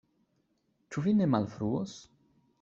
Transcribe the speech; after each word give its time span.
Ĉu 0.95 1.03
vi 1.09 1.15
ne 1.21 1.29
malfruos? 1.35 1.97